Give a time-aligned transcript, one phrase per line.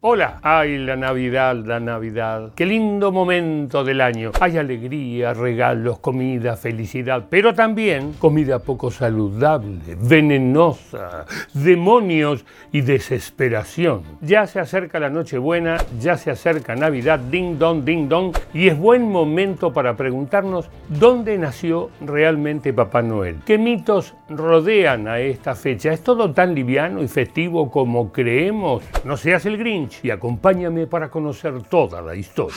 [0.00, 2.52] Hola, ay la Navidad, la Navidad.
[2.54, 4.30] Qué lindo momento del año.
[4.38, 14.04] Hay alegría, regalos, comida, felicidad, pero también comida poco saludable, venenosa, demonios y desesperación.
[14.20, 18.78] Ya se acerca la Nochebuena, ya se acerca Navidad, ding dong, ding dong, y es
[18.78, 23.38] buen momento para preguntarnos dónde nació realmente Papá Noel.
[23.44, 25.92] ¿Qué mitos rodean a esta fecha?
[25.92, 28.84] ¿Es todo tan liviano y festivo como creemos?
[29.04, 29.58] No seas el
[30.02, 32.56] Y acompáñame para conocer toda la historia.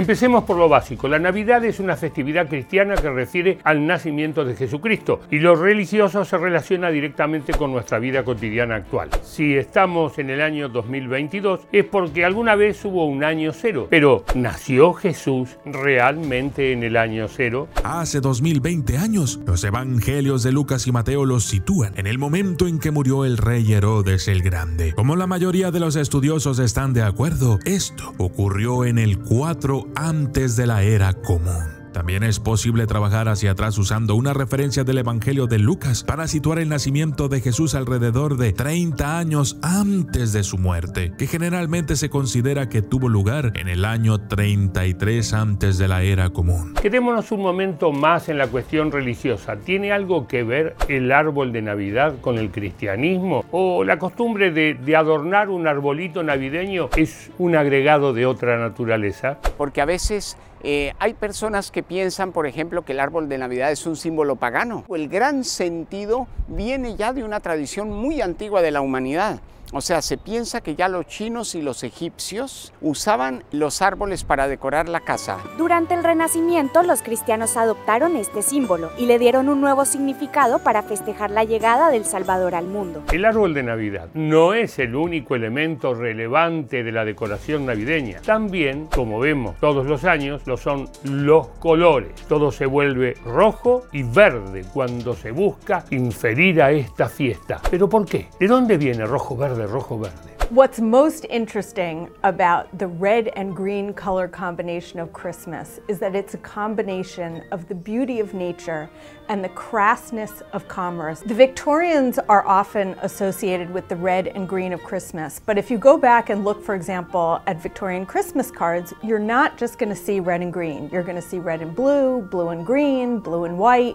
[0.00, 1.08] Empecemos por lo básico.
[1.08, 6.24] La Navidad es una festividad cristiana que refiere al nacimiento de Jesucristo y lo religioso
[6.24, 9.10] se relaciona directamente con nuestra vida cotidiana actual.
[9.22, 14.24] Si estamos en el año 2022 es porque alguna vez hubo un año cero, pero
[14.34, 17.68] ¿nació Jesús realmente en el año cero?
[17.84, 22.78] Hace 2020 años, los evangelios de Lucas y Mateo los sitúan en el momento en
[22.78, 24.94] que murió el rey Herodes el Grande.
[24.94, 30.56] Como la mayoría de los estudiosos están de acuerdo, esto ocurrió en el 4 antes
[30.56, 31.79] de la era común.
[31.92, 36.58] También es posible trabajar hacia atrás usando una referencia del Evangelio de Lucas para situar
[36.58, 42.08] el nacimiento de Jesús alrededor de 30 años antes de su muerte, que generalmente se
[42.08, 46.74] considera que tuvo lugar en el año 33 antes de la era común.
[46.80, 49.56] Quedémonos un momento más en la cuestión religiosa.
[49.56, 53.44] ¿Tiene algo que ver el árbol de Navidad con el cristianismo?
[53.50, 59.38] ¿O la costumbre de, de adornar un arbolito navideño es un agregado de otra naturaleza?
[59.56, 63.70] Porque a veces eh, hay personas que piensan, por ejemplo, que el árbol de Navidad
[63.72, 64.84] es un símbolo pagano.
[64.88, 69.40] El gran sentido viene ya de una tradición muy antigua de la humanidad.
[69.72, 74.48] O sea, se piensa que ya los chinos y los egipcios usaban los árboles para
[74.48, 75.38] decorar la casa.
[75.58, 80.82] Durante el Renacimiento, los cristianos adoptaron este símbolo y le dieron un nuevo significado para
[80.82, 83.04] festejar la llegada del Salvador al mundo.
[83.12, 88.22] El árbol de Navidad no es el único elemento relevante de la decoración navideña.
[88.22, 92.14] También, como vemos todos los años, son los colores.
[92.26, 97.60] Todo se vuelve rojo y verde cuando se busca inferir a esta fiesta.
[97.70, 98.28] ¿Pero por qué?
[98.40, 99.60] ¿De dónde viene rojo, verde?
[99.60, 100.39] de rojo verde.
[100.50, 106.34] What's most interesting about the red and green color combination of Christmas is that it's
[106.34, 108.90] a combination of the beauty of nature
[109.28, 111.20] and the crassness of commerce.
[111.20, 115.78] The Victorians are often associated with the red and green of Christmas, but if you
[115.78, 119.94] go back and look, for example, at Victorian Christmas cards, you're not just going to
[119.94, 120.90] see red and green.
[120.90, 123.94] You're going to see red and blue, blue and green, blue and white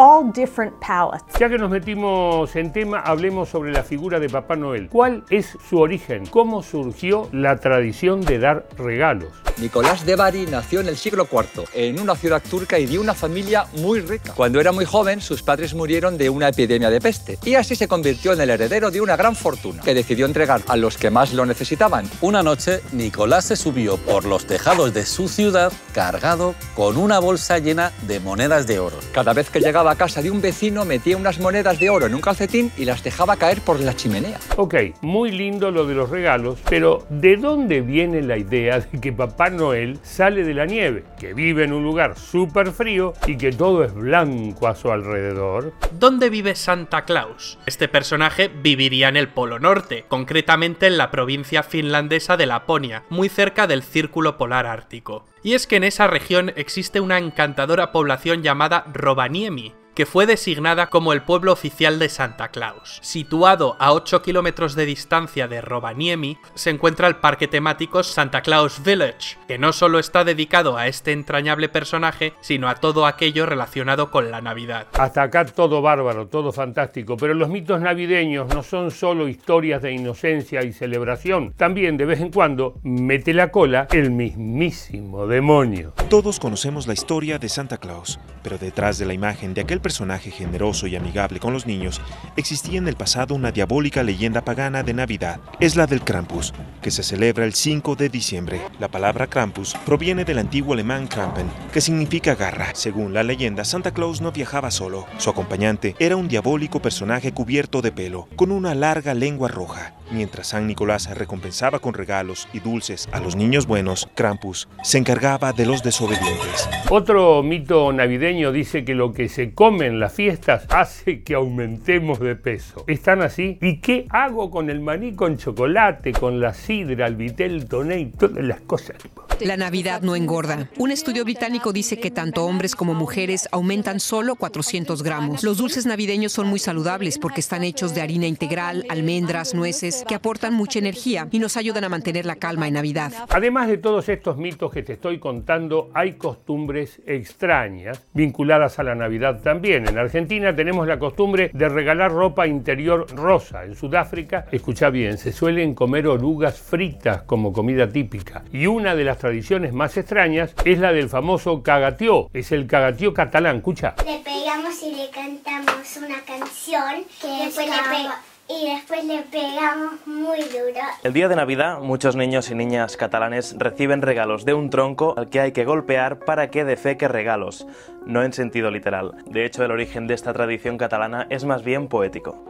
[0.00, 1.38] all different palettes.
[1.38, 4.88] Ya que nos metimos en tema, hablemos sobre la figura de Papá Noel.
[4.88, 6.24] ¿Cuál es su origen?
[6.24, 9.28] ¿Cómo surgió la tradición de dar regalos?
[9.58, 13.12] Nicolás de Bari nació en el siglo IV, en una ciudad turca y de una
[13.12, 14.32] familia muy rica.
[14.34, 17.86] Cuando era muy joven, sus padres murieron de una epidemia de peste y así se
[17.86, 21.34] convirtió en el heredero de una gran fortuna que decidió entregar a los que más
[21.34, 22.08] lo necesitaban.
[22.22, 27.58] Una noche, Nicolás se subió por los tejados de su ciudad cargado con una bolsa
[27.58, 28.96] llena de monedas de oro.
[29.12, 32.14] Cada vez que llegaba a casa de un vecino, metía unas monedas de oro en
[32.14, 34.38] un calcetín y las dejaba caer por la chimenea.
[34.56, 39.12] Ok, muy lindo lo de los regalos, pero ¿de dónde viene la idea de que
[39.12, 43.52] Papá Noel sale de la nieve, que vive en un lugar súper frío y que
[43.52, 45.72] todo es blanco a su alrededor.
[45.92, 47.58] ¿Dónde vive Santa Claus?
[47.66, 53.28] Este personaje viviría en el Polo Norte, concretamente en la provincia finlandesa de Laponia, muy
[53.28, 55.24] cerca del Círculo Polar Ártico.
[55.42, 60.86] Y es que en esa región existe una encantadora población llamada Rovaniemi, que fue designada
[60.86, 63.00] como el pueblo oficial de Santa Claus.
[63.02, 68.82] Situado a 8 kilómetros de distancia de Rovaniemi, se encuentra el parque temático Santa Claus
[68.82, 74.10] Village, que no solo está dedicado a este entrañable personaje, sino a todo aquello relacionado
[74.10, 74.86] con la Navidad.
[74.94, 79.92] Hasta acá todo bárbaro, todo fantástico, pero los mitos navideños no son solo historias de
[79.92, 85.92] inocencia y celebración, también de vez en cuando mete la cola el mismísimo demonio.
[86.08, 90.30] Todos conocemos la historia de Santa Claus, pero detrás de la imagen de aquel personaje
[90.30, 92.00] generoso y amigable con los niños,
[92.36, 95.40] existía en el pasado una diabólica leyenda pagana de Navidad.
[95.58, 98.60] Es la del Krampus, que se celebra el 5 de diciembre.
[98.78, 102.68] La palabra Krampus proviene del antiguo alemán Krampen, que significa garra.
[102.72, 105.06] Según la leyenda, Santa Claus no viajaba solo.
[105.18, 109.94] Su acompañante era un diabólico personaje cubierto de pelo, con una larga lengua roja.
[110.12, 115.52] Mientras San Nicolás recompensaba con regalos y dulces a los niños buenos, Krampus se encargaba
[115.52, 116.68] de los desobedientes.
[116.90, 121.34] Otro mito navideño dice que lo que se come come en las fiestas hace que
[121.34, 122.84] aumentemos de peso.
[122.86, 123.58] ¿Están así?
[123.62, 128.06] ¿Y qué hago con el maní con chocolate, con la sidra, el vitel toné y
[128.06, 128.96] todas las cosas?
[129.40, 130.68] La Navidad no engorda.
[130.76, 135.42] Un estudio británico dice que tanto hombres como mujeres aumentan solo 400 gramos.
[135.42, 140.14] Los dulces navideños son muy saludables porque están hechos de harina integral, almendras, nueces, que
[140.14, 143.12] aportan mucha energía y nos ayudan a mantener la calma en Navidad.
[143.30, 148.94] Además de todos estos mitos que te estoy contando, hay costumbres extrañas vinculadas a la
[148.94, 149.59] Navidad también.
[149.62, 153.64] En Argentina tenemos la costumbre de regalar ropa interior rosa.
[153.64, 158.42] En Sudáfrica, escucha bien, se suelen comer orugas fritas como comida típica.
[158.52, 162.30] Y una de las tradiciones más extrañas es la del famoso cagatió.
[162.32, 163.94] Es el cagatió catalán, escucha.
[164.06, 170.06] Le pegamos y le cantamos una canción que después le pegamos y después le pegamos
[170.06, 170.80] muy duro.
[171.04, 175.28] El día de Navidad, muchos niños y niñas catalanes reciben regalos de un tronco al
[175.28, 177.66] que hay que golpear para que defeque regalos,
[178.06, 179.12] no en sentido literal.
[179.26, 182.44] De hecho, el origen de esta tradición catalana es más bien poético.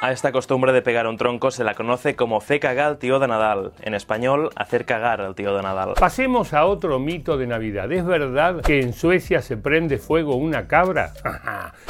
[0.00, 3.18] A esta costumbre de pegar un tronco se la conoce como fe cagar al tío
[3.18, 3.72] de Nadal.
[3.80, 5.94] En español, hacer cagar al tío de Nadal.
[5.98, 7.90] Pasemos a otro mito de Navidad.
[7.90, 11.14] ¿Es verdad que en Suecia se prende fuego una cabra?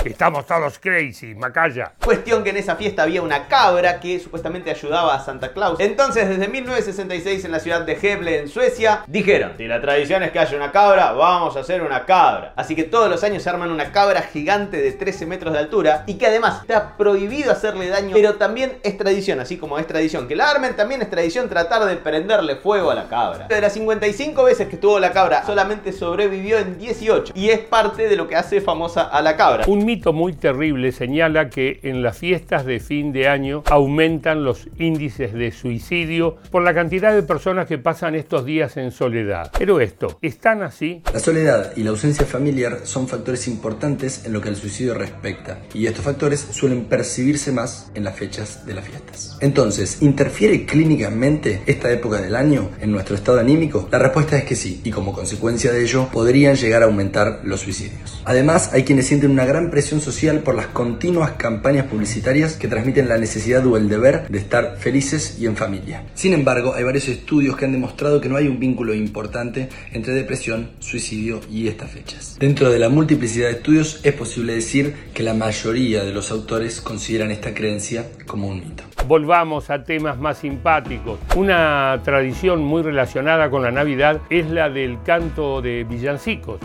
[0.07, 1.93] Estamos todos crazy, Macaya.
[2.03, 5.79] Cuestión que en esa fiesta había una cabra que supuestamente ayudaba a Santa Claus.
[5.79, 10.31] Entonces, desde 1966 en la ciudad de Gävle, en Suecia, dijeron, si la tradición es
[10.31, 12.55] que haya una cabra, vamos a hacer una cabra.
[12.57, 16.05] Así que todos los años se arman una cabra gigante de 13 metros de altura
[16.07, 20.29] y que además está prohibido hacerle daño pero también es tradición, así como es tradición
[20.29, 23.47] que la armen, también es tradición tratar de prenderle fuego a la cabra.
[23.49, 28.09] De las 55 veces que estuvo la cabra, solamente sobrevivió en 18 y es parte
[28.09, 29.65] de lo que hace famosa a la cabra.
[29.67, 34.69] Un mito muy terrible señala que en las fiestas de fin de año aumentan los
[34.79, 39.51] índices de suicidio por la cantidad de personas que pasan estos días en soledad.
[39.59, 41.03] Pero esto, ¿están así?
[41.13, 45.61] La soledad y la ausencia familiar son factores importantes en lo que al suicidio respecta
[45.75, 49.37] y estos factores suelen percibirse más en las fechas de las fiestas.
[49.41, 53.89] Entonces, ¿interfiere clínicamente esta época del año en nuestro estado anímico?
[53.91, 57.61] La respuesta es que sí, y como consecuencia de ello podrían llegar a aumentar los
[57.61, 58.23] suicidios.
[58.25, 63.09] Además, hay quienes sienten una gran presión social por las continuas campañas publicitarias que transmiten
[63.09, 66.05] la necesidad o el deber de estar felices y en familia.
[66.15, 70.15] Sin embargo, hay varios estudios que han demostrado que no hay un vínculo importante entre
[70.15, 72.37] depresión, suicidio y estas fechas.
[72.39, 76.81] Dentro de la multiplicidad de estudios es posible decir que la mayoría de los autores
[76.81, 77.78] consideran esta creencia
[78.27, 78.85] como un mito.
[79.07, 81.19] Volvamos a temas más simpáticos.
[81.37, 86.61] Una tradición muy relacionada con la Navidad es la del canto de villancicos.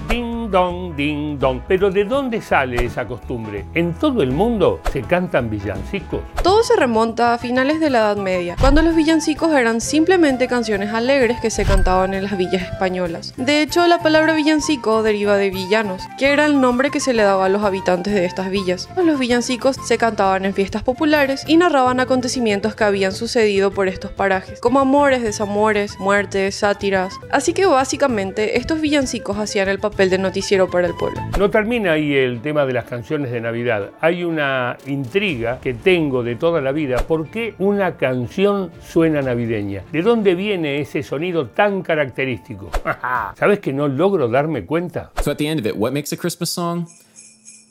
[0.54, 1.62] Dong, ding dong.
[1.68, 3.66] Pero ¿de dónde sale esa costumbre?
[3.74, 6.22] ¿En todo el mundo se cantan villancicos?
[6.44, 10.94] Todo se remonta a finales de la Edad Media, cuando los villancicos eran simplemente canciones
[10.94, 13.34] alegres que se cantaban en las villas españolas.
[13.36, 17.24] De hecho, la palabra villancico deriva de villanos, que era el nombre que se le
[17.24, 18.88] daba a los habitantes de estas villas.
[18.96, 24.12] Los villancicos se cantaban en fiestas populares y narraban acontecimientos que habían sucedido por estos
[24.12, 27.16] parajes, como amores, desamores, muertes, sátiras.
[27.32, 31.22] Así que básicamente estos villancicos hacían el papel de noticiero para el pueblo.
[31.40, 33.92] No termina ahí el tema de las canciones de Navidad.
[34.01, 36.98] Hay una intriga que tengo de toda la vida.
[36.98, 39.86] ¿Por qué una canción suena navideña?
[39.94, 42.69] ¿De dónde viene ese sonido tan característico?
[43.40, 45.13] ¿Sabes que no logro darme cuenta?
[45.24, 46.88] So at the end of it, what makes a Christmas song?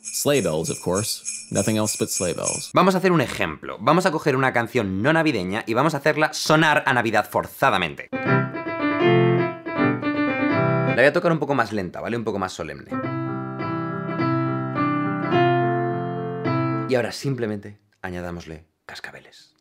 [0.00, 1.22] Sleigh bells, of course.
[1.50, 2.70] Nothing else but sleigh bells.
[2.72, 3.76] Vamos a hacer un ejemplo.
[3.80, 8.08] Vamos a coger una canción no navideña y vamos a hacerla sonar a Navidad forzadamente.
[10.92, 12.18] La voy a tocar un poco más lenta, ¿vale?
[12.18, 12.90] Un poco más solemne.
[16.87, 19.54] Y ahora simplemente añadámosle cascabeles.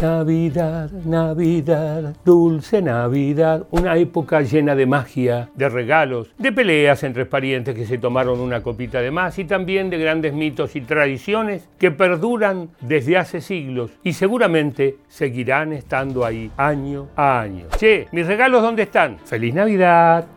[0.00, 7.74] Navidad, Navidad, dulce Navidad, una época llena de magia, de regalos, de peleas entre parientes
[7.74, 11.90] que se tomaron una copita de más y también de grandes mitos y tradiciones que
[11.90, 17.66] perduran desde hace siglos y seguramente seguirán estando ahí año a año.
[17.76, 19.18] Che, mis regalos ¿dónde están?
[19.18, 20.28] Feliz Navidad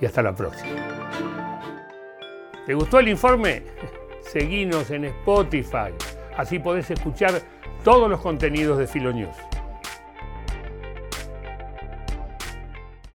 [0.00, 0.74] y hasta la próxima.
[2.66, 3.62] ¿Te gustó el informe?
[4.22, 5.92] Seguinos en Spotify,
[6.36, 9.49] así podés escuchar todos los contenidos de Filonews.